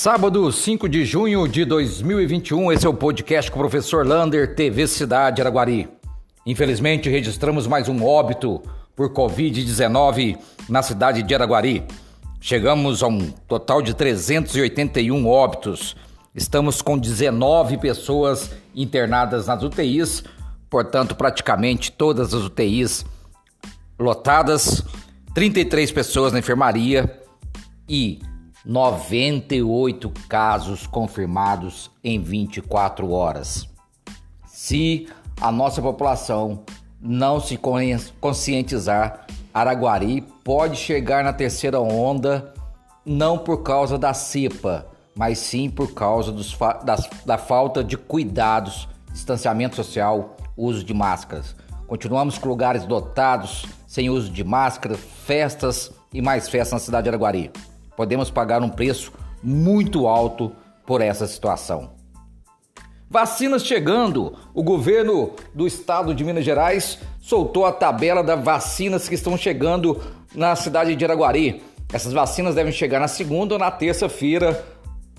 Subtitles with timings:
[0.00, 4.86] Sábado, 5 de junho de 2021, esse é o podcast com o professor Lander, TV
[4.86, 5.88] Cidade Araguari.
[6.46, 8.62] Infelizmente, registramos mais um óbito
[8.94, 10.38] por Covid-19
[10.68, 11.82] na cidade de Araguari.
[12.40, 15.96] Chegamos a um total de 381 óbitos.
[16.32, 20.22] Estamos com 19 pessoas internadas nas UTIs,
[20.70, 23.04] portanto, praticamente todas as UTIs
[23.98, 24.84] lotadas,
[25.34, 27.20] 33 pessoas na enfermaria
[27.88, 28.20] e
[28.64, 33.68] 98 casos confirmados em 24 horas.
[34.46, 35.08] Se
[35.40, 36.64] a nossa população
[37.00, 37.58] não se
[38.20, 42.52] conscientizar, Araguari pode chegar na terceira onda
[43.06, 48.88] não por causa da cepa, mas sim por causa dos, das, da falta de cuidados,
[49.12, 51.54] distanciamento social, uso de máscaras.
[51.86, 57.10] Continuamos com lugares dotados, sem uso de máscara, festas e mais festas na cidade de
[57.10, 57.50] Araguari
[57.98, 60.52] podemos pagar um preço muito alto
[60.86, 61.94] por essa situação.
[63.10, 64.36] Vacinas chegando.
[64.54, 70.00] O governo do estado de Minas Gerais soltou a tabela das vacinas que estão chegando
[70.32, 71.60] na cidade de Araguari.
[71.92, 74.64] Essas vacinas devem chegar na segunda ou na terça-feira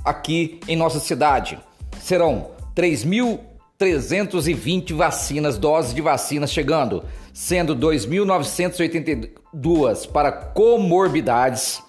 [0.05, 1.59] aqui em nossa cidade.
[1.99, 11.83] Serão 3.320 vacinas, doses de vacinas chegando, sendo 2.982 para comorbidades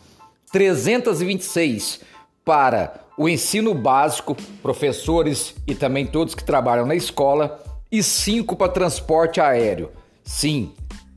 [0.52, 2.00] 326
[2.44, 7.62] para o ensino básico, professores e também todos que trabalham na escola,
[7.92, 9.90] e 5 para transporte aéreo.
[10.22, 10.72] Sim,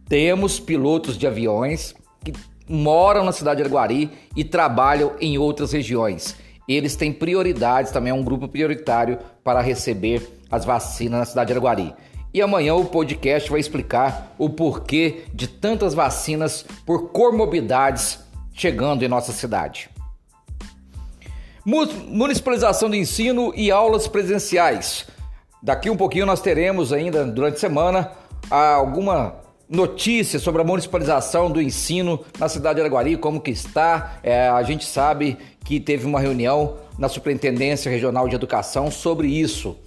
[0.08, 2.34] temos pilotos de aviões que
[2.68, 6.36] moram na cidade de Araguari e trabalham em outras regiões.
[6.68, 11.54] Eles têm prioridades, também é um grupo prioritário para receber as vacinas na cidade de
[11.54, 11.94] Araguari.
[12.34, 18.23] E amanhã o podcast vai explicar o porquê de tantas vacinas por comorbidades
[18.54, 19.90] chegando em nossa cidade.
[21.66, 25.08] Municipalização do ensino e aulas presenciais.
[25.62, 28.12] Daqui um pouquinho nós teremos ainda durante a semana
[28.50, 29.36] alguma
[29.70, 34.20] notícia sobre a municipalização do ensino na cidade de Araguari, como que está.
[34.22, 39.78] É, a gente sabe que teve uma reunião na Superintendência Regional de Educação sobre isso.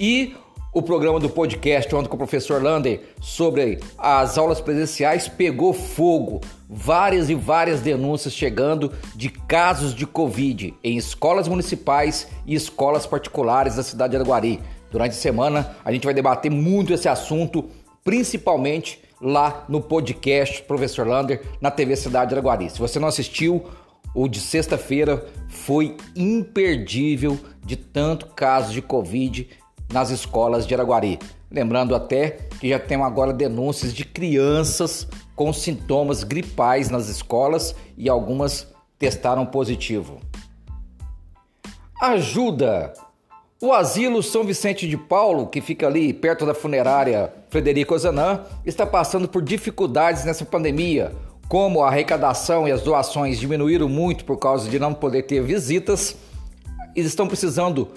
[0.00, 0.34] E
[0.76, 6.42] o programa do podcast ontem com o professor Lander sobre as aulas presenciais pegou fogo.
[6.68, 13.76] Várias e várias denúncias chegando de casos de Covid em escolas municipais e escolas particulares
[13.76, 14.60] da cidade de Araguari.
[14.90, 17.64] Durante a semana a gente vai debater muito esse assunto,
[18.04, 22.68] principalmente lá no podcast Professor Lander na TV Cidade de Araguari.
[22.68, 23.64] Se você não assistiu,
[24.14, 29.48] o de sexta-feira foi imperdível de tanto caso de Covid
[29.92, 31.18] nas escolas de Araguari.
[31.50, 32.30] Lembrando até
[32.60, 39.46] que já tem agora denúncias de crianças com sintomas gripais nas escolas e algumas testaram
[39.46, 40.20] positivo.
[42.00, 42.92] Ajuda!
[43.60, 48.84] O asilo São Vicente de Paulo, que fica ali perto da funerária Frederico Ozanam, está
[48.84, 51.12] passando por dificuldades nessa pandemia.
[51.48, 56.16] Como a arrecadação e as doações diminuíram muito por causa de não poder ter visitas,
[56.94, 57.88] eles estão precisando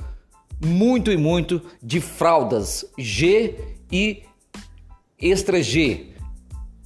[0.63, 3.55] muito e muito de fraldas G
[3.91, 4.23] e
[5.19, 6.07] extra G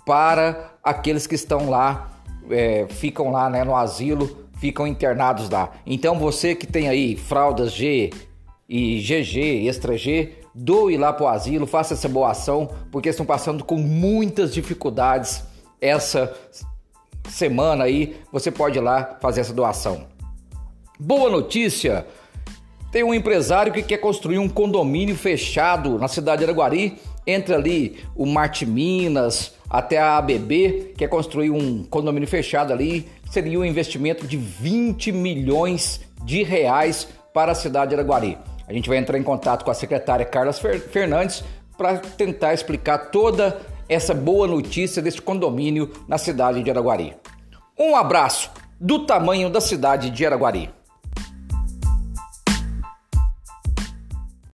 [0.06, 2.20] para aqueles que estão lá,
[2.50, 5.72] é, ficam lá né, no asilo, ficam internados lá.
[5.86, 8.12] Então você que tem aí fraldas G
[8.68, 13.26] e GG, extra G, doe lá para o asilo, faça essa boa ação, porque estão
[13.26, 15.44] passando com muitas dificuldades
[15.82, 16.34] essa
[17.30, 18.18] semana aí.
[18.32, 20.08] Você pode ir lá fazer essa doação.
[21.00, 22.06] Boa notícia!
[22.94, 27.98] Tem um empresário que quer construir um condomínio fechado na cidade de Araguari, entre ali
[28.16, 34.28] o Marte Minas até a ABB, quer construir um condomínio fechado ali, seria um investimento
[34.28, 38.38] de 20 milhões de reais para a cidade de Araguari.
[38.68, 41.44] A gente vai entrar em contato com a secretária Carla Fernandes
[41.76, 47.16] para tentar explicar toda essa boa notícia desse condomínio na cidade de Araguari.
[47.76, 50.70] Um abraço do tamanho da cidade de Araguari.